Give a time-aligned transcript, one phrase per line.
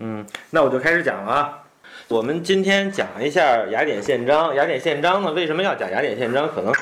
[0.00, 1.64] 嗯，那我就开始讲了啊。
[2.06, 4.54] 我们今天讲一下雅典宪章。
[4.54, 6.48] 雅典宪章呢，为什么要讲雅典宪章？
[6.48, 6.72] 可能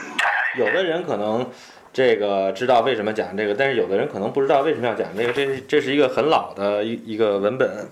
[0.59, 1.49] 有的人可能
[1.93, 5.33] 这个知道为什么讲这个，但是有的人可能不知道为什么要讲这个。
[5.33, 7.87] 这这是一个很老的一一个文本，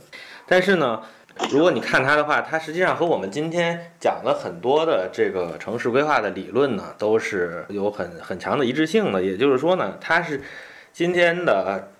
[0.47, 1.01] 但是呢，
[1.51, 9.23] 如果你看它的话，它实际上和我们今天讲了很多的这个城市规划的理论呢，都是有很很强的一致性的。
[9.23, 10.43] 也就是说呢，它是
[10.93, 11.91] 今天的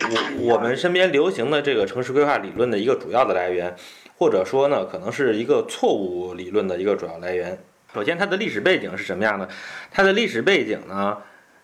[0.00, 3.74] 我我们身边流行的这个城市规划理论的一个主要的来源。
[4.20, 7.56] 或者说呢，可能是一个错误理论的一个主要来源。
[7.94, 9.48] 首先，它的历史背景是什么样的？
[9.92, 11.16] 它的历史背景呢，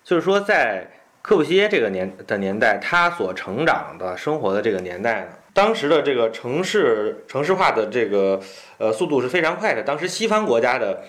[0.05, 0.89] 就是说在
[1.21, 8.41] 科布西耶这个年的年代，他所成长的生活的这个年代呢，当时的这个城市城市化的这个
[8.79, 9.83] 呃速度是非常快的。
[9.83, 11.03] 当时西方国家的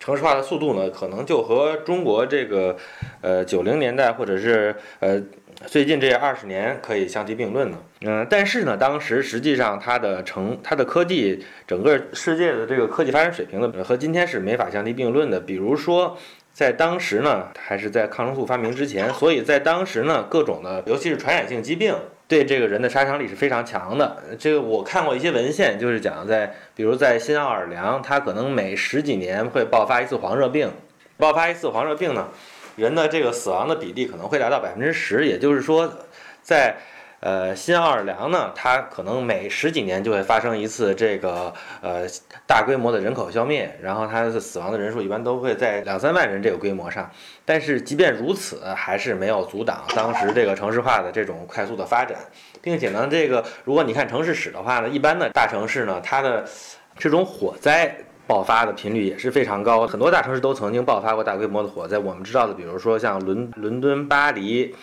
[0.00, 2.76] 城市化的速度呢，可能就和中国这个
[3.20, 5.22] 呃九零年代或者是呃。
[5.66, 15.40] 最近这二十年可以相提并论的，嗯，但是呢，当时实际上它的成它的科技，整个世界的这个科技发展水平呢，和今天是没法相提并论的。
[15.40, 16.16] 比如说，
[16.52, 21.92] 在当时呢，还是在抗生素发明之前，所以在当时呢，各种的，尤其是传染性疾病，
[22.28, 24.16] 对这个人的杀伤力是非常强的。
[24.38, 30.70] 这个我看过一些文献，就是讲在，比如在新奥尔良，它可能每十几年会爆发一次黄热病，
[31.16, 32.28] 爆发一次黄热病呢。
[32.78, 35.92] 人的这个死亡的比例可能会达到百分之十，也就是说，
[36.40, 36.76] 在
[37.18, 42.06] 呃新奥尔良呢，它可能每十几年就会发生一次这个呃
[42.46, 47.10] 大规模的人口消灭，然后它的死亡的人数一般都会在两三万人这个规模上。
[47.44, 52.16] 但是即便如此，还是没有阻挡当时这个城市化的这种快速的发展，
[52.62, 56.44] 并且呢，这个如果你看城市史的话呢，一般的大城市呢，它的
[56.96, 57.92] 这种火灾。
[58.28, 61.98] 爆发的频率也是非常高，很多大城市都曾经爆发过大规模的火灾。
[61.98, 64.74] 我们知道的，比如说像伦伦敦、巴黎，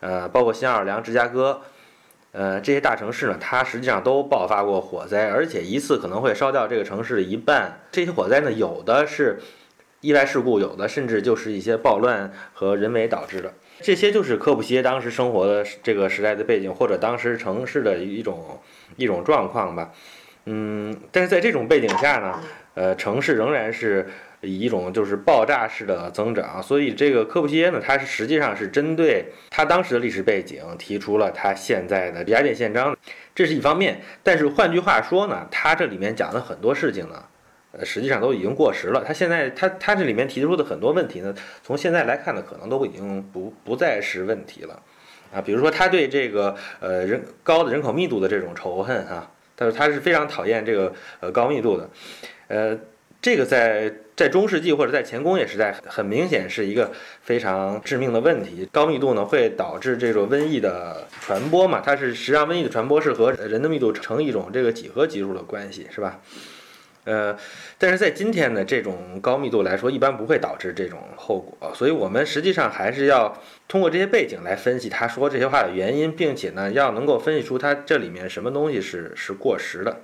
[0.00, 1.60] 呃，包括新奥尔良、芝加哥，
[2.32, 7.80] 呃，这些大城市呢，它实际上都爆发过火灾，而且一次可能会烧掉这个城市的一半。
[7.92, 9.40] 这些火灾呢，有的是
[10.00, 13.52] 意外事故，有的甚至就是一些暴乱和人为导致的。
[13.82, 18.58] 这些就是科布西耶当时生活的这个时代的背景，或者当时城市的一种
[18.96, 19.92] 一种状况吧。
[20.46, 22.40] 嗯，但是在这种背景下呢？
[22.76, 24.06] 呃，城市仍然是
[24.42, 32.94] 以一种就是爆炸式的增长，所以这个科布西耶呢，它是实际上是针对他当时的历史背景提出了他现在的雅典宪章，
[33.34, 33.98] 这是一方面。
[34.22, 37.24] 但是换句话说呢，他这里面讲的很多事情呢，
[37.72, 39.02] 呃，实际上都已经过时了。
[39.02, 44.82] 他现在他他这里面提出的很多问题呢，从现在来看呢，可能都已经不不再是问题了
[45.32, 45.40] 啊。
[45.40, 51.88] 比如说他对这个呃人高的人口密度的这种仇恨哈，他说他是非常讨厌这个呃高密度的。
[52.48, 52.78] 呃，
[53.20, 58.68] 这个在在中世纪或者在前工业时代，很明显是一个非常致命的问题。
[58.70, 61.80] 高密度呢，会导致这种瘟疫的传播嘛？
[61.84, 66.20] 它是实际上瘟疫的传播是和人的密度成一种这个几何级数的关系，是吧？
[67.06, 67.34] 呃，
[67.78, 71.72] 但是在今天呢这种高密度来说，一般不会导致这种后果。
[71.72, 73.32] 所以我们实际上还是要
[73.66, 80.02] 通过这些背景来分析他说这些话的原因，并且呢，要能够分析出他这里面什么东西是是过时的。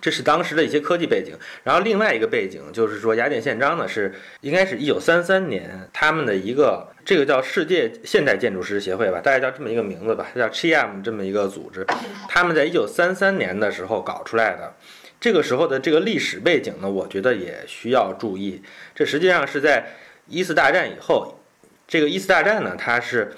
[0.00, 11.86] 这是当时的一些科技背景，然后另外一个背景就是说，雅典宪章呢是应该是一九三三年，他们的一个这个叫世界现代建筑师协会吧，大概叫这么一个名字吧，叫 CHIM 这么一个组织，
[12.26, 14.74] 他们在一九三三年的时候搞出来的。
[15.22, 18.60] 这个时候的这个历史背景呢，我觉得也需要注意。
[18.92, 19.86] 这实际上是在
[20.26, 21.38] 一次大战以后，
[21.86, 23.32] 这个一次大战呢，它是。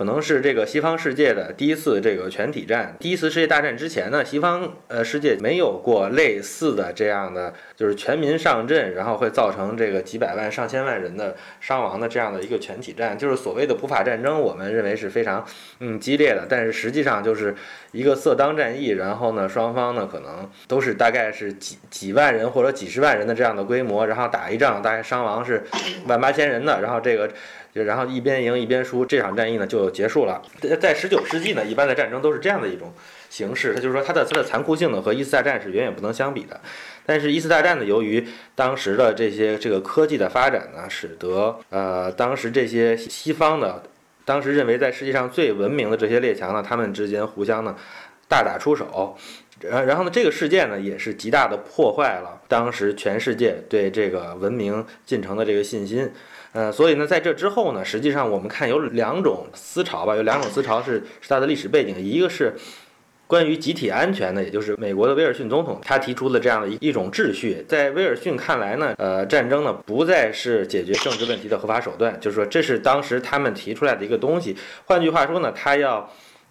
[0.00, 2.96] 可能是这个西方世界的第一次这个全体战。
[3.00, 14.40] 第一次世界大战之前呢，西方呃世界没有过类似的这样的，就是全民上阵，然后会造成这个几百万上千万人的伤亡的这样的一个全体战，就是所谓的普法战争。
[14.40, 15.44] 我们认为是非常
[15.80, 17.54] 嗯激烈的，但是实际上就是
[17.92, 25.62] 一个色当战役，然后呢双方呢可能都是大概是几几万人或者几十万人的这样的规模，然后打一仗大概伤亡是
[26.06, 27.28] 万八千人的，然后这个。
[27.72, 30.42] 就然后一边赢一边输，这场战役呢就结束了。
[30.80, 32.92] 在十九世纪呢，一般的战争都是这样的一种
[33.28, 33.74] 形式。
[33.74, 36.60] 它就是说，它的它的残酷性呢和一次大战是远远不能相比的。
[37.06, 38.26] 但是，一次大战呢，由于
[38.56, 43.82] 当时的这些这个科技的发展呢，使得呃当时这些西方的，
[44.24, 47.76] 当时认为在世界上最文明的这些列强呢，他们之间互相呢
[48.28, 49.16] 大打出手。
[49.60, 56.10] 然然后呢，这个事件呢也是极大的破坏了当时全世界对这个文明进程的这个信心。
[56.52, 62.54] 呃，所以呢，在这之后呢，实际上我们看有两种思潮吧，有两种思潮是是它的历史背景，一个是
[63.28, 74.56] 关于集体安全的，也就是美国的威尔逊总统他提出的这样的一一种秩序，在威尔逊看来呢，呃，战争呢不再是解决政治问题的合法手段，就是说这是当时他们提出来的一个东西。
[74.86, 76.10] 换句话说呢，他要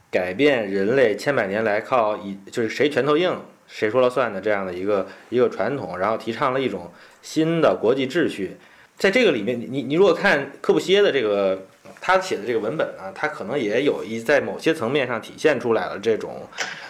[0.10, 3.38] 改变人类千百年来靠以就是谁拳头硬
[3.68, 6.90] 谁说了算的这样的一个一个传统，然后提倡了一种
[7.22, 8.56] 新的国际秩序。
[9.00, 11.66] 在这个里面，你你如果看科布西耶的这个
[12.00, 16.48] 他写的这个文本呢，他可能也有一在某些层面上体现出来了这种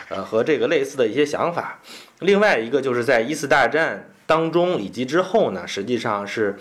[0.09, 1.79] 呃和这个类似的一些想法。
[2.19, 6.57] 另外一个就是在一次大战当中以及之后呢，实际上是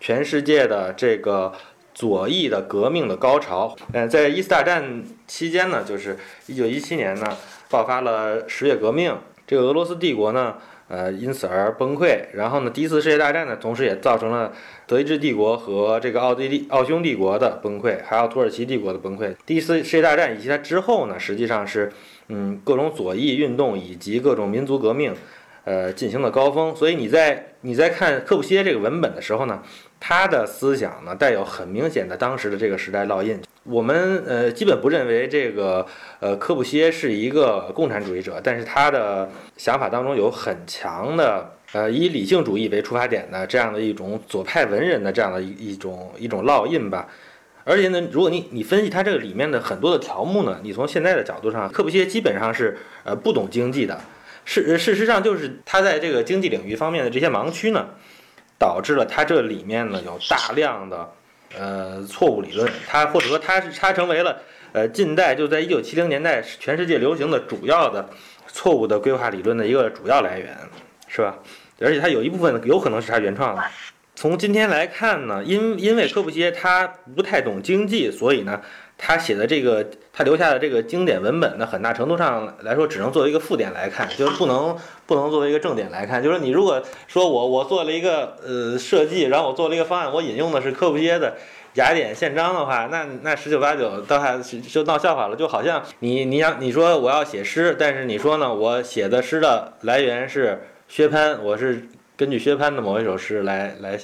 [0.00, 1.52] 全世界的这个。
[1.94, 7.36] 左翼的革命的高潮，嗯，在一次大战期间呢，就是一九一七年呢，
[7.68, 9.18] 爆发了十月革命，
[9.48, 10.56] 这个俄罗斯帝国呢，
[10.88, 12.18] 呃，因此而崩溃。
[12.34, 14.52] 然后呢，第一次世界大战呢，同时也造成了
[14.86, 19.34] 德意志帝国和这个奥地利、奥匈帝国的崩溃，还有土耳其帝国的崩溃。
[19.46, 21.90] 第一次世界大战以及它之后呢，实际上是，
[22.28, 25.14] 嗯，各种左翼运动以及各种民族革命，
[25.64, 26.76] 呃，进行的高峰。
[26.76, 29.62] 所以你在你在看科布西耶这个文本的时候呢。
[30.00, 33.40] 他的思想呢，带有很明显的当时的这个时代烙印。
[33.64, 35.84] 我们呃，基本不认为这个
[36.20, 39.28] 呃，科布西耶是一个共产主义者，但是他的
[39.58, 47.06] 想法当中有很强的呃，以理性主义为出发点的这样的一种左派文人的这样的一一种一种烙印吧。
[47.64, 54.00] 而且呢，如果你你分析他这个里面的很多的条目呢，你从现在的角度上，科布西耶基本上是呃不懂经济的。
[54.46, 57.90] 事事实上，就是他在这个经济领域方面的这些盲区呢。
[58.58, 61.12] 导致了它这里面呢有大量的
[61.56, 64.38] 呃错误理论，它或者说它是它成为了
[64.72, 68.08] 呃近代就在一九七零年代全世界流行的主要的
[68.46, 70.56] 错误的规划理论的一个主要来源，
[71.06, 71.38] 是吧？
[71.80, 73.62] 而且它有一部分有可能是他原创的。
[74.14, 78.60] 从今天来看呢，因因为科布西耶他不太懂经济，所以呢。
[79.00, 79.88] 他写的这个，
[80.18, 84.76] 他留下的这个经典文本呢，很大程度上来说，只能作为一个附点来看，就是不能
[85.06, 86.20] 不能作为一个正点来看。
[86.20, 91.36] 就是你如果说我我做了一个呃设计，然后我做了一个方案，我引用的是科布西耶的
[91.74, 95.36] 雅典宪章的话，那那十九八九都还就闹笑话了。
[95.36, 101.86] 就好像你你想你说我要写诗，但是你说呢，我写的诗的来源是薛潘，我是
[102.16, 103.96] 根据薛潘的某一首诗来来。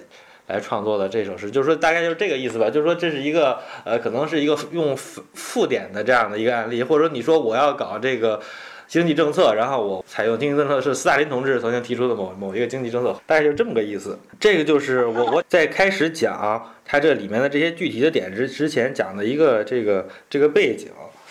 [0.46, 2.68] 来创作的这首诗，就是说大概就是这个意思吧。
[2.68, 8.38] 就是说这是一个呃，可能是一个用附附点的这样的一个案例，或者说你说我要搞这个
[8.86, 14.18] 经济政策，然后我采用经济政策是斯大林同志曾经提出的某某一个经济政策，大概就是这么个意思。
[14.38, 20.90] 这个就是我我在开始讲它这里面的这些具体的点之之前讲的一个这个这个背景。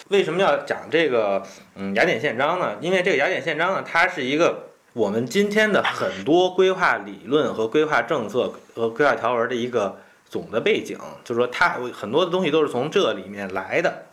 [0.10, 1.44] 为什么要讲这个
[1.75, 2.75] 嗯雅典宪章呢？
[2.81, 4.69] 因为这个雅典宪章呢，它是一个。
[4.93, 9.97] 我们今天的很多规划理论和规划政策和规划条文的一个
[10.29, 14.05] 总的背景，就是说它很多的东西都是从这里面来的。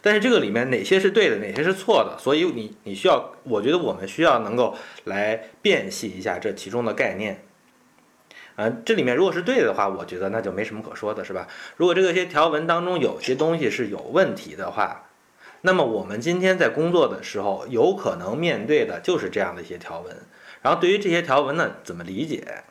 [0.00, 2.16] 但是这个里面哪些是对的，哪些是错的？
[2.22, 7.44] 所以你你需要，我觉得我们需要能够来辨析一下这其中的概念。
[8.54, 11.48] 嗯，这里面如果是对的话，我觉得那就没什么可说的，是吧？
[11.76, 15.02] 如果这些条文当中有些东西是有问题的话，
[15.62, 20.16] 那么我们今天在工作的时候，有可能面对的就是这样的一些条文。
[20.60, 22.64] 然后对于这些条文呢，怎么理解？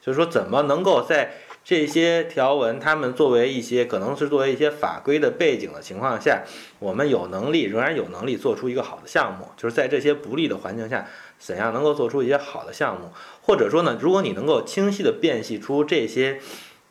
[0.00, 1.32] 就是说，怎么能够在
[1.64, 6.42] 这些条文，他们作为一些可能是作为一些法规的背景的情况下，
[6.78, 9.48] 我们有能力，仍然有能力做出一个好的项目。
[9.56, 11.06] 就是在这些不利的环境下，
[11.38, 13.10] 怎样能够做出一些好的项目？
[13.42, 16.40] 或者说呢，如果你能够清晰的辨析出这些，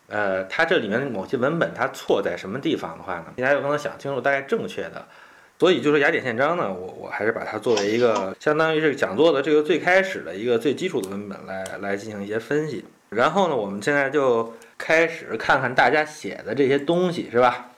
[0.07, 5.07] 呃，它这里面某些文本它错在什么地方的话呢，大家有可能想清楚大概正确的。
[5.57, 12.83] 所以，就说雅典宪章呢，我我还是把它作为一个相当于是讲座的这个最开始的一个最基础的文本来来进行一些分析。
[13.09, 17.71] 然后呢，我们现在就开始看看大家写的这些东西，是吧？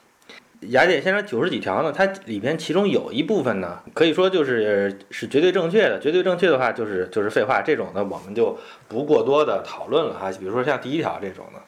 [0.61, 5.99] 雅典宪章九十几条呢，它里边其中有一部分呢，可以说就是是绝对正确的。
[5.99, 8.57] 绝对正确的话，就是就是废话，这种呢我们就
[8.87, 10.31] 不过多的讨论了哈。
[10.39, 11.61] 比如说像第一条这种的。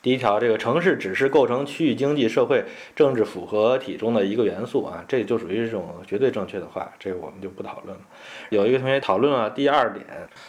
[0.00, 2.64] 第一条，这个城市只是构成区域经济社会
[2.94, 8.02] 政治复合体中的一个元素啊，这就属于这种绝对正确的话，这个我们就不讨论了。
[8.50, 10.06] 有一个同学讨论了第二点，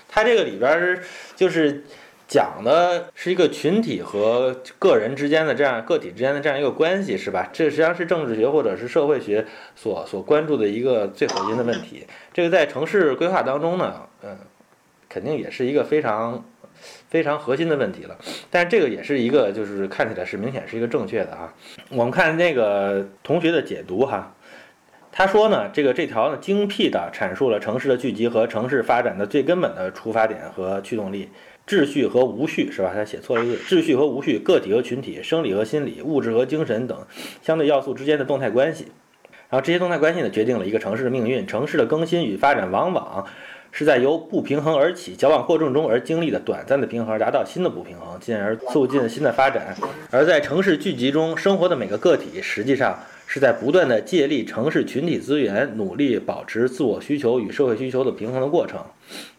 [0.08, 1.00] 它这个里边
[1.36, 1.84] 就是
[2.28, 7.50] 讲的是一个群体和个人之间的这样个体之间的这样一个关系，是吧？
[7.52, 9.44] 这实际上是政治学或者是社会学
[9.76, 12.06] 所所关注的一个最核心的问题。
[12.32, 14.38] 这个在城市规划当中呢，嗯，
[15.10, 16.46] 肯定也是一个非常。
[17.10, 18.16] 非常核心的问题了，
[18.52, 21.52] 但是这个也是一个，就是看起来是明显是一个正确的啊。
[21.90, 24.32] 我们看那个同学的解读哈，
[25.12, 31.30] 他说呢，这个这条呢精辟的阐述了城市的聚集和城市发展的最根本的出发点和驱动力，
[31.66, 32.92] 秩序和无序是吧？
[32.94, 36.96] 他写错了一个秩序和无序，个体和群体，生理和心理，物质和精神等
[37.42, 38.86] 相对要素之间的动态关系，
[39.50, 43.26] 然后这些动态关系呢决定了一个城市的命运，城市的更新与发展往往。
[43.72, 49.76] 是在由不平衡而起、矫枉过正中而经历的短暂的平衡，达到新的不平衡，进而促进新的发展。
[50.12, 52.98] 而在城市聚集中生活的每个个体，实际上
[53.28, 58.84] 是在不断的借力城市群体资源，努力保持自我需求与社会需求的平衡的过程。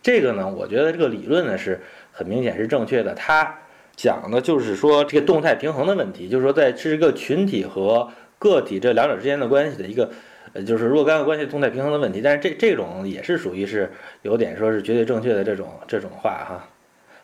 [0.01, 1.81] 这个呢，我觉得这个理论呢是
[2.13, 3.13] 很明显是正确的。
[3.15, 3.59] 它
[3.97, 8.09] 讲的就是说这个动态平衡的问题，就是说在是一个群体和
[8.39, 10.09] 个体这两者之间的关系的一个。
[10.53, 13.91] 呃，就是若干个关系动态平衡的问题，但是这这种也是属于是
[14.23, 16.69] 有点说是绝对正确的这种这种话哈。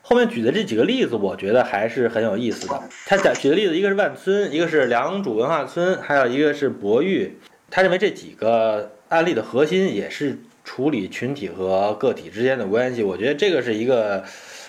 [0.01, 2.81] 后面举的这几个例子，我觉得还是很有意思的。
[3.05, 7.37] 他讲举的例子，一个是万村，一个是良渚文化村，还有一个是博玉。
[7.69, 13.03] 他认为这几个案例的核心也是处理群体和个体之间的关系。
[13.03, 14.23] 我觉得这个是一个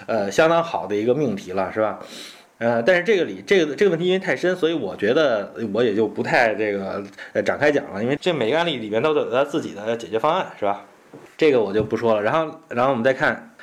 [0.07, 2.00] 呃相当好的一个命题了，是吧？
[2.59, 10.85] 呃，但是这个里这个这个问题因为太深，所以我觉得我也就不太这个呃展开讲了，因为这每个案例里面都有他自己的解决方案，是吧？
[11.37, 12.23] 这个我就不说了。
[12.23, 13.55] 然后，然后我们再看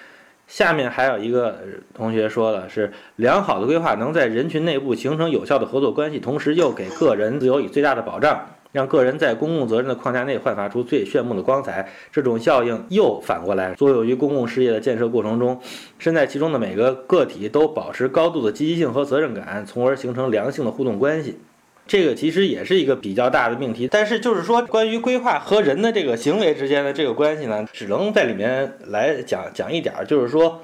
[0.48, 1.60] 下面还有一个
[1.94, 8.48] 同学说的是，良好的规划能在人群内部形成有效的合作关系，同时又给个人自由以最大的保障。
[8.72, 15.58] 让个人在公共责任的框架内焕发出最炫目的光彩，这种效应又反过来作用于公共事业的建设过程中，
[16.06, 21.40] 身在其中的每个个体都保持高度的积极性和责任感，从而形成良性的互动关系。
[21.88, 30.62] 这个其实也是一个比较大的命题，但是就是说，关于规划和人的这个行为之间的这个关系呢，只能在里面来讲讲一点，就是说，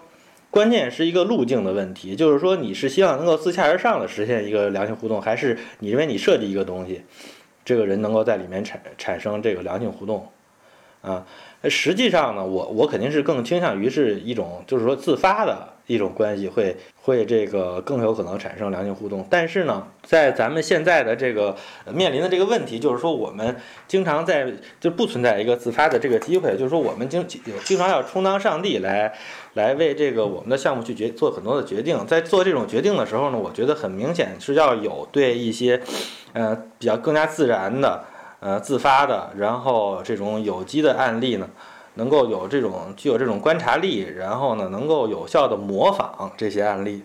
[0.51, 7.01] 关键是一个路径的问题，就是说，你是希望能够自下而上的实现一个良性互动，还是你认为你设计一个东西？
[7.65, 10.27] 这个人能够在里面产产生这个良性互动，
[11.01, 11.25] 啊，
[11.63, 19.25] 实际上呢，我我肯定是更倾向于是一种就是说自发的一种关系，会会这个更有可能产生良性互动。
[19.29, 21.55] 但是呢，在咱们现在的这个
[21.91, 23.55] 面临的这个问题，就是说我们
[23.87, 29.13] 经常在就不存在一个自发的这个机会，就是说我们经经常要充当上帝来
[29.55, 32.05] 来为这个我们的项目去决做很多的决定。
[32.05, 35.81] 在做这种决定的时候呢，我觉得很明显是要有对一些。
[36.33, 38.05] 呃，比较更加自然的，
[38.41, 41.47] 呃，自发的，然后这种有机的案例呢，
[41.93, 47.03] 能够有这种具有这种观察力，然后呢，能够有效的模仿这些案例，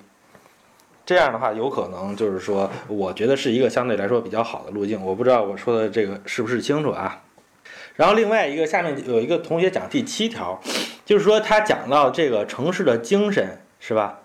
[1.05, 5.05] 这样的话，有可能就是说，我觉得是一个相对来说比较好的路径。
[5.05, 7.23] 我不知道我说的这个是不是清楚啊？
[7.97, 10.59] 然后另外一个，下面有一个同学讲第七条，
[11.05, 14.21] 就是说他讲到这个城市的精神，是吧？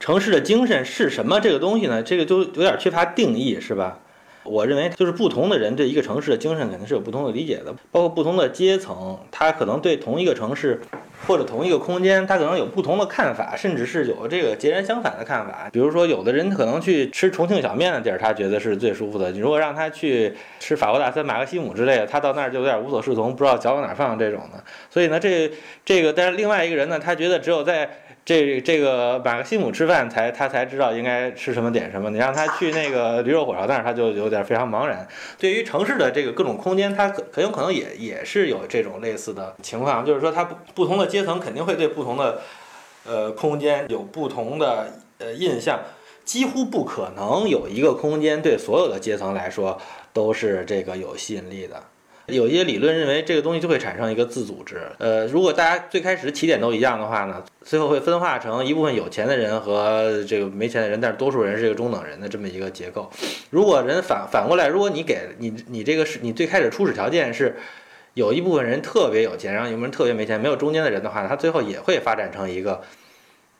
[0.00, 1.38] 城市的精神是什么？
[1.38, 2.02] 这个东西呢？
[2.02, 3.98] 这个就有点缺乏定义，是吧？
[4.48, 10.80] 我认为，就是不同的人对一个城市的精神肯定是有不同的理解的，包括不同的阶层，他可能对同一个城市
[11.26, 15.68] 或者同一个空间，他可能有不同的看法，甚至是有这个截然相反的看法。
[15.72, 24.62] 比如说，有的人可能去吃重庆小面的地儿，他觉得是最舒服的；你如果让他去吃法国大餐、马克西姆之类的，他到那儿就有点无所适从，不知道脚往哪放这种的。
[24.90, 25.50] 所以呢，这
[25.84, 27.88] 这个，但是另外一个人呢，他觉得只有在
[28.26, 32.10] 这这个马克西姆吃饭才他才知道应该吃什么点什么。
[32.10, 35.06] 你让他去那个驴肉火烧，但是他就有点非常茫然。
[35.38, 42.42] 对于城市的这个各种空间，他可很有可能也也是有这种类似的情况，就是说他不不同的阶层肯定会对不同的
[43.06, 45.78] 呃空间有不同的呃印象，
[46.24, 49.80] 几乎不可能有一个空间对所有的阶层来说
[50.12, 51.80] 都是这个有吸引力的。
[52.26, 54.80] 有一些理论认为，这个东西就会产生一个自组织。
[54.98, 63.08] 呃，如果大家最开始起点都一样的话呢，最后会分化成一部分有钱的人和这个没钱的人，但是多数人是一个中等人的这么一个结构。
[63.50, 67.54] 如果人反反过来，如果你给你你这个是你最开始初始条件是
[68.14, 72.82] 有一部分人特别有钱，然后有人特别没钱，没有中间的人的话，他最后也会发展成一个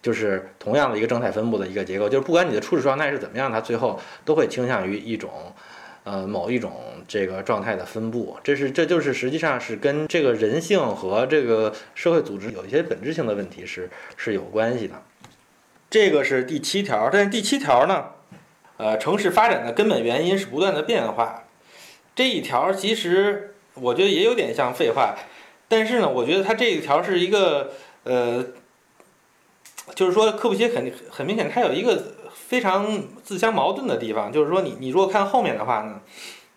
[0.02, 2.08] 就是同样的一个正态分布的一个结构。
[2.08, 5.30] 就是不管你的初始状态是怎么样，它最后都会倾向于一种。
[6.06, 6.72] 呃，某一种
[7.08, 15.02] 这个状态的分布，这是这就是实际上是跟这个人性和这个社会组织有一些本质性的问题是是有关系的。
[15.90, 18.04] 这个是第七条，但是第七条呢，
[18.76, 21.42] 呃，城市发展的根本原因是不断的变化。
[22.14, 25.16] 这一条其实我觉得也有点像废话，
[25.66, 27.72] 但是呢，我觉得它这一条是一个
[28.04, 28.46] 呃，
[29.96, 32.14] 就是说科布西耶肯定很明显，它有一个。
[32.46, 36.00] 非常自相矛盾的地方，就是说，你你如果看后面的话呢，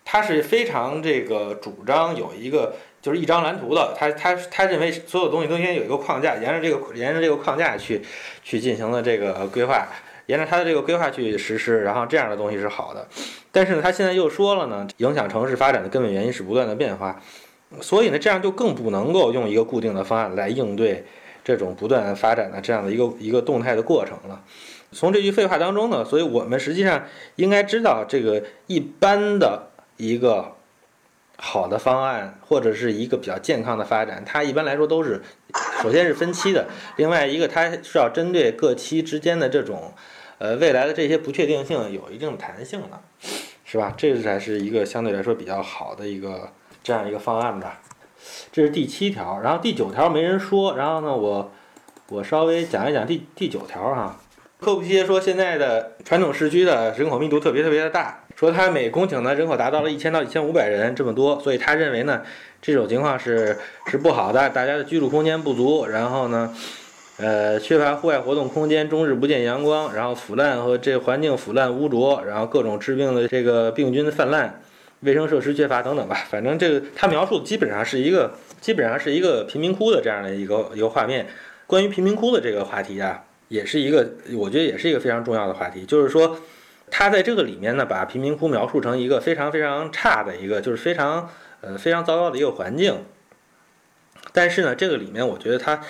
[0.04, 8.00] 他是非常这个主张有一个就是一张蓝图的，他他他认为所有东西都应该有一个框架，沿着这个沿着这个框架去
[8.44, 9.88] 去进行了这个规划，
[10.26, 13.08] 沿着他的这个规划去实施，然后这样的东西是好的。
[13.50, 17.20] 但是呢，他现在又说了呢，影响城市发展的根本原因是不断的变化，
[17.80, 21.04] 所以呢，这样就更不能够用一个固定的方案来应对
[21.42, 24.40] 这种不断发展的这样的一个一个动态的过程了。
[24.92, 27.04] 从这句废话当中呢，所以我们实际上
[27.36, 30.56] 应该知道，这个一般的一个
[31.36, 35.22] 好的方案，或者是一个比较健康的发展，它一般来说都是，
[35.82, 36.66] 首先是分期的，
[36.96, 39.92] 另外一个它是要针对各期之间的这种，
[40.38, 43.00] 呃未来的这些不确定性有一定的弹性的。
[43.64, 43.94] 是吧？
[43.96, 46.50] 这才是一个相对来说比较好的一个
[46.82, 47.80] 这样一个方案吧。
[48.50, 51.52] 这是第七条，然后第九条没人说，然后呢，我
[52.08, 54.19] 我稍微讲一讲第第九条哈。
[54.60, 62.20] 科布西耶说，现在的传统市区的人口密度特别特别的大，说它每公顷呢人口达到了一千到一千五百人这么多，所以他认为呢，
[62.60, 66.54] 这种情况是是不好的，大家的居住空间不足，然后呢，
[67.16, 74.60] 呃，缺乏户外活动空间，终日不见阳光，然后腐烂和这环境腐烂污浊，然后各种致病的这个病菌泛滥，
[75.00, 81.26] 卫生设施缺乏等等吧，反正这个他描述的基本上是一个基本上是一个贫民窟的这样的一个一个画面。
[81.66, 83.22] 关于贫民窟的这个话题啊。
[83.50, 86.38] 也是一个，我觉得也是一个非常重要的话题，就是说，
[86.88, 91.28] 他在这个里面呢，把贫民窟描述成一个非常非常差的一个，就是非常
[91.60, 93.04] 呃非常糟糕的一个环境。
[94.32, 95.80] 但是呢，这个里面我觉得他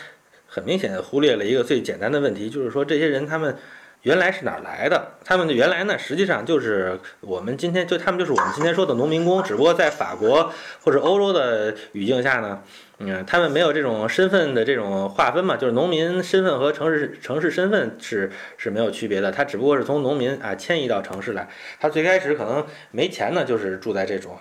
[0.47, 3.55] 很明显的忽略了一个最简单的问题，就是说这些人他们
[4.03, 5.13] 原来是哪儿来的？
[5.25, 10.53] 他们原来呢，实际上就是我们今天就他们就是我们今天说的农民工，只不过在法国
[10.83, 12.63] 或者欧洲的语境下呢。
[13.03, 21.49] 嗯，他们没有这种身份的这种划分嘛，就是农民身份和城市城市身份是是没有区别的，他只不过是从农民啊迁移到城市来。
[21.79, 24.37] 他最开始可能没钱呢，就是住在这种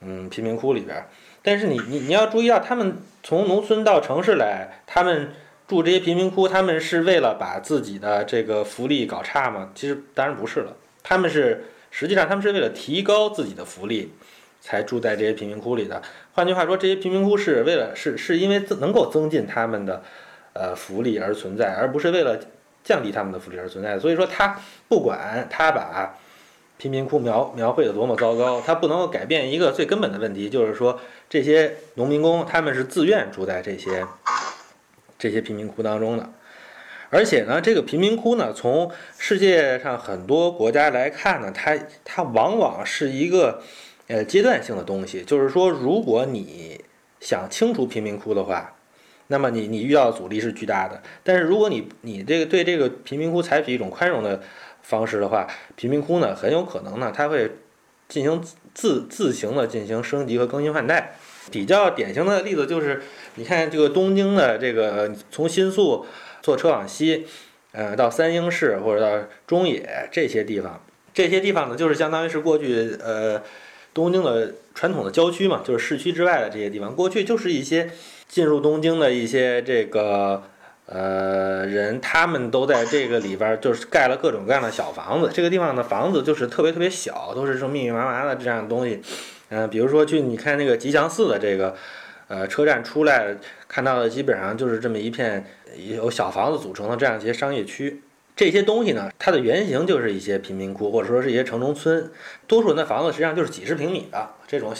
[0.00, 1.04] 嗯贫民窟里边。
[1.42, 5.32] 但是你你你要注意到，他们从农村到城市来，他们
[5.66, 9.70] 住这些贫民窟，他们是为了把自己的这个福利搞差吗？
[9.74, 14.12] 其实当然不是了，他们是实际上他们是为了提高自己的福利。
[14.66, 16.00] 才住在这些贫民窟里的。
[16.32, 20.02] 换句话说，这些贫民窟是为了是是因为能够增进他们的
[20.54, 22.40] 呃福利而存在，而不是为了
[22.82, 23.98] 降低他们的福利而存在。
[23.98, 26.14] 所以说，他不管他把
[26.78, 34.02] 贫民窟描描绘的多么糟糕，他不能够改变一个最根本的问题，就是说这些农民工他们是自愿住在这些
[35.24, 36.30] 这些贫民窟当中的。
[37.10, 43.62] 而且呢，这个贫民窟呢，从世界上很多国家来看呢，它它往往是一个。
[44.06, 46.78] 呃，阶段性的东西，就是说，如果你
[47.20, 48.76] 想清除贫民窟的话，
[49.28, 51.02] 那么你你遇到的阻力是巨大的。
[51.22, 54.42] 但是如果你你这个对这个贫民窟采取一种宽容的
[54.82, 57.50] 方式的话，贫民窟呢很有可能呢它会
[58.06, 61.16] 进行自自行的进行升级和更新换代。
[61.50, 63.02] 比较典型的例子就是，
[63.34, 66.06] 你看这个东京的这个从新宿
[66.42, 67.26] 坐车往西，
[67.72, 70.80] 呃，到三鹰市或者到中野这些地方，
[71.12, 73.42] 这些地方呢就是相当于是过去呃。
[73.94, 77.88] 东京的传统的郊区嘛，就是市区之外的这些地方，过去就是一些
[78.26, 80.42] 进入东京的一些这个
[80.86, 85.30] 呃人，他们都在这个里边就是盖了各种各样的小房子。
[85.32, 89.00] 这个地方的房子就是特别特别小，都是这种密密麻麻的这样的东西。
[89.54, 91.76] 嗯，比如说去你看那个吉祥寺的这个
[92.26, 93.36] 呃车站出来
[93.68, 95.46] 看到的，基本上就是这么一片
[95.94, 98.02] 由小房子组成的这样一些商业区。
[98.34, 102.10] 这些东西呢，它的原型就是一些贫民窟，或者说是一些城中村。
[102.48, 104.74] 多数人的房子实际上就是几十平米的这种，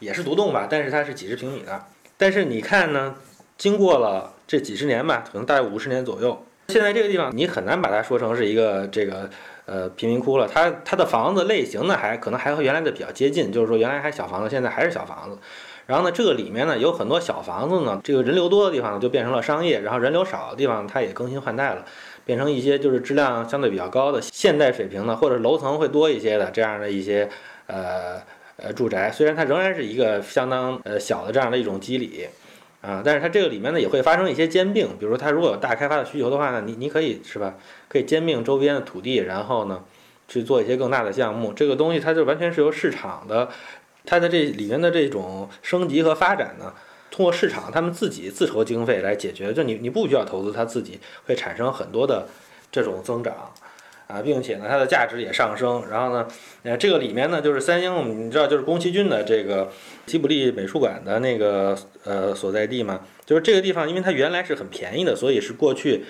[0.00, 1.86] 也是独栋吧，但是它是几十平米的。
[2.18, 3.14] 但是你看呢，
[3.56, 9.30] 经过了这几十年吧，可能大概五十年左右，现在这个地方你很难把它说成是一个这个
[9.68, 10.48] 呃贫民窟了。
[10.48, 15.38] 它它的房子类型呢，还可能还和原来的比较接近，就是说原来还小房子，现在还是小房子。
[15.86, 21.84] 然后呢，这个里面呢有很多小房子呢，这个人流多的地方就变成了商业，然后人流少的地方它也更新换代了。
[22.26, 27.26] 变成一些就是质量相对比较高的现代水平的，或者楼层会多一些的这样的一些
[27.66, 28.20] 呃
[28.58, 32.28] 呃住宅，虽然它仍然是一个相当呃小的这样的一种机理
[32.82, 37.54] 啊，但是它这个里面呢也会发生一些兼并，比如它如果有大开发的需求的话呢，你你可以是吧，
[37.88, 39.84] 可以兼并周边的土地，然后呢
[40.28, 41.52] 去做一些更大的项目。
[41.52, 43.48] 这个东西它就完全是由市场的
[44.04, 46.72] 它的这里面的这种升级和发展呢。
[47.10, 52.28] 通过市场，他们自己自筹经费来解决，就你你不需要投资，它自己会产生很多的
[52.70, 53.50] 这种增长，
[54.06, 55.82] 啊，并且呢，它的价值也上升。
[55.90, 56.28] 然后呢，
[56.64, 59.68] 呃，这个里面呢，就是三星，你知道，就是宫崎骏的这个
[60.04, 66.04] 吉卜力美术馆的那个呃所在地嘛，就是这个地方，因为它原来是很便宜的，所以是过去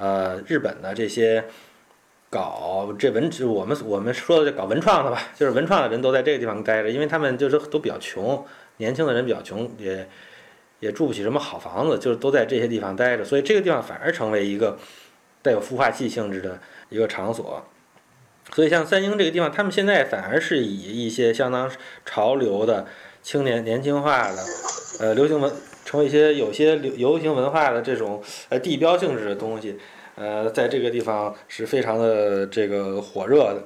[0.00, 1.44] 呃日本的这些
[2.28, 8.44] 搞这文，我们我们说的这搞文创的吧，就是文创的人都在这个地方待着，因为他们就是都比较穷，
[8.78, 10.08] 年轻的人比较穷也。
[10.80, 14.78] 也住不起什么好房子，就是都在这些地方待着，所以这个地方反而成为一个
[15.42, 16.58] 带有孵化器性质的
[16.88, 17.62] 一个场所。
[18.54, 21.70] 所以像三星这个地方，他们现在反而是以一些相当
[22.06, 22.86] 潮流的、
[23.20, 24.38] 青年年轻化的、
[25.00, 25.52] 呃流行文，
[25.90, 29.76] 成为一些有些流流行文化的这种呃地标性质的东西，
[30.14, 33.64] 呃，在这个地方是非常的这个火热的。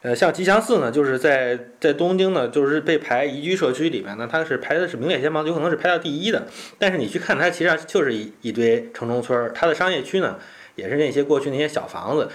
[0.00, 6.46] 呃，像吉祥寺呢，就是在在东京呢，就是被排宜居社区里面呢，它是排的是名列前茅，有可能是排到第一的。
[6.78, 9.52] 但是你去看它，其实上就是一一堆城中村。
[9.54, 10.38] 它的商业区呢，
[10.76, 12.26] 也是那些过去那些小房子，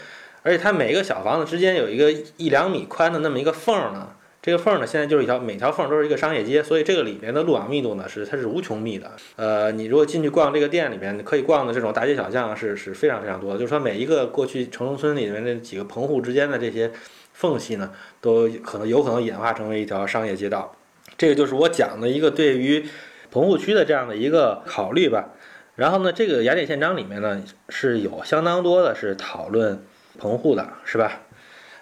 [0.43, 4.09] 而且它每个小房子之间有一个一两米宽的那么一个缝呢，
[4.41, 9.11] 这个缝呢，现在就是一条，每条缝都是一个商业街，所以这个里面的路网密度呢是它是无穷密的。
[9.35, 13.59] 呃，你如果进去逛这个店里面，可以逛的这种大街小巷是是非常非常多的。
[13.59, 16.91] 就是说，每一个过去城中村里面那几个棚户之间的这些
[17.33, 20.75] 缝隙呢，都可能有可能演化成为一条商业街道。
[21.15, 22.83] 这个就是我讲的一个对于
[23.29, 25.29] 棚户区的这样的一个考虑吧。
[25.75, 29.83] 然后呢，这个雅典宪章里面呢是有相当多的是讨论
[30.17, 31.21] 棚户的，是吧？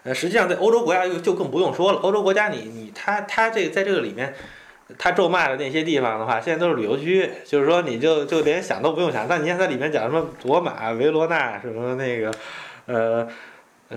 [0.09, 1.99] 呃，实际上在欧洲国家就就更不用说了。
[1.99, 4.33] 欧洲国家，你你他他这个在这个里面，
[4.97, 9.27] 他咒骂的那些地方的话，现在都是旅游区，就是说你就就连想都不用想。
[9.27, 12.31] 但你看它里面讲什么罗马、维罗纳什么那个，
[12.87, 13.27] 呃，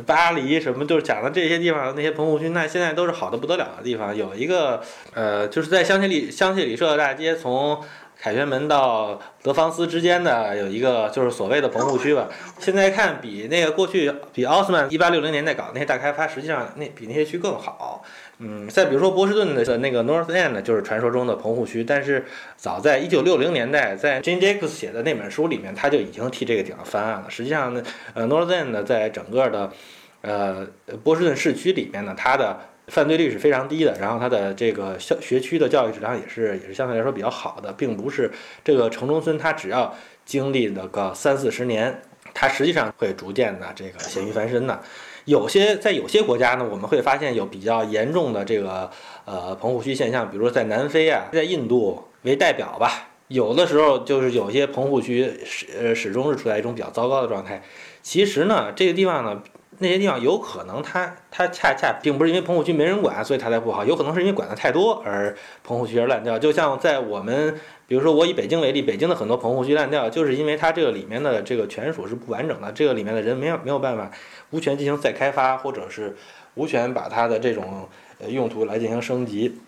[0.04, 4.14] 巴黎什么，就是讲的这些地方那些棚户区，那现在都是好的不得了的地方。
[4.14, 4.82] 有一个
[5.14, 7.82] 呃，就是在香榭里香榭里舍大街从。
[8.22, 12.28] 凯旋门到德芳斯之间的有一个就是所谓的棚户区吧。
[12.60, 18.04] 现在看比那个过去比奥斯曼一八六零年代搞那些大开发，实际上那比那些区更好。
[18.38, 22.24] 嗯，再比如说波士顿的那个 North End 就是传说中的棚户区，但是
[22.56, 27.24] 早在一九六零年代，在 Jane Jacobs 写的那本书里面，他就已经替这个地方翻案了。
[27.28, 27.82] 实际上呢，
[28.14, 29.72] 呃，North End 在整个的
[30.20, 30.64] 呃
[31.02, 38.30] 波士顿市区里面呢，它的犯罪率是非常低的，然后它的这个校学区的教育质量也是也是相对来说比较好的，并不是
[38.64, 42.02] 这个城中村，它只要经历了个三四十年，
[42.34, 44.80] 它实际上会逐渐的这个咸鱼翻身的。
[45.26, 48.90] 有些在有些国家呢，我们会发现有比较严重的这个
[49.24, 57.62] 呃棚户区现象，比如说在南非啊，在印度为代表吧，有的时候就是有些棚户区始呃始终是处在一种比较糟糕的状态。
[58.02, 59.40] 其实呢，这个地方呢。
[59.78, 66.38] 那些地方有可能，它它恰恰并不是因为棚户区没人管，所以它才不好，有可能是因为管的太多而棚户区而烂掉。
[66.38, 67.58] 就像在我们，
[67.88, 74.10] 比如说我以北京为例，北京的很多棚户区烂掉，就是因为它这个里面的这个权属是不完整的，这个里面的人没有没有办法
[74.50, 76.14] 无权进行再开发，或者是
[76.54, 77.88] 无权把它的这种
[78.20, 79.58] 呃用途来进行升级，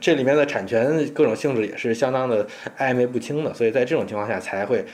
[0.00, 2.46] 这里面的产权各种性质也是相当的
[2.76, 4.84] 暧昧不清的，所以在这种情况下才会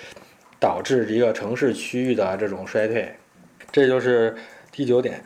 [0.60, 3.12] 导致一个城市区域的这种衰退，
[3.72, 4.36] 这就是。
[4.78, 5.20] 第九点，